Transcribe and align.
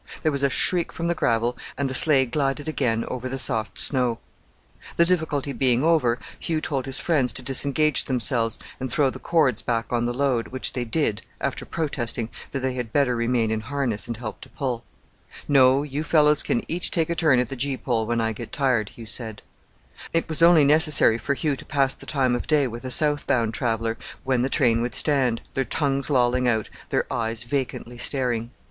There 0.23 0.31
was 0.31 0.41
a 0.41 0.49
shriek 0.49 0.91
from 0.91 1.05
the 1.05 1.13
gravel, 1.13 1.55
and 1.77 1.87
the 1.87 1.93
sleigh 1.93 2.25
glided 2.25 2.67
again 2.67 3.05
over 3.07 3.29
the 3.29 3.37
soft 3.37 3.77
snow. 3.77 4.17
The 4.97 5.05
difficulty 5.05 5.53
being 5.53 5.83
over, 5.83 6.17
Hugh 6.39 6.59
told 6.59 6.87
his 6.87 6.97
friends 6.97 7.31
to 7.33 7.43
disengage 7.43 8.05
themselves 8.05 8.57
and 8.79 8.89
throw 8.91 9.11
the 9.11 9.19
cords 9.19 9.61
back 9.61 9.85
on 9.93 10.05
the 10.05 10.11
load, 10.13 10.47
which 10.47 10.73
they 10.73 10.85
did, 10.85 11.21
after 11.39 11.65
protesting 11.67 12.29
that 12.49 12.61
they 12.61 12.73
had 12.73 12.91
better 12.91 13.15
remain 13.15 13.51
in 13.51 13.59
harness 13.61 14.07
and 14.07 14.17
help 14.17 14.41
to 14.41 14.49
pull. 14.49 14.83
"No, 15.47 15.83
you 15.83 16.03
fellows 16.03 16.41
can 16.41 16.65
each 16.67 16.89
take 16.89 17.11
a 17.11 17.15
turn 17.15 17.37
at 17.37 17.49
the 17.49 17.55
gee 17.55 17.77
pole 17.77 18.07
when 18.07 18.19
I 18.19 18.33
get 18.33 18.51
tired," 18.51 18.89
Hugh 18.89 19.05
said. 19.05 19.43
The 19.43 19.43
dogs 19.43 19.49
would 19.51 19.67
stop 19.67 19.67
for 19.67 19.83
any 19.83 20.13
excuse; 20.17 20.23
it 20.23 20.29
was 20.29 20.49
only 20.49 20.65
necessary 21.13 21.17
for 21.19 21.33
Hugh 21.35 21.55
to 21.55 21.65
pass 21.65 21.93
the 21.93 22.07
time 22.07 22.33
of 22.35 22.47
day 22.47 22.65
with 22.65 22.83
a 22.85 22.89
south 22.89 23.27
bound 23.27 23.53
traveller, 23.53 23.99
when 24.23 24.41
the 24.41 24.49
train 24.49 24.81
would 24.81 24.95
stand, 24.95 25.43
their 25.53 25.63
tongues 25.63 26.09
lolling 26.09 26.47
out, 26.47 26.71
their 26.89 27.05
eyes 27.13 27.43
vacantly 27.43 27.99
staring. 27.99 28.49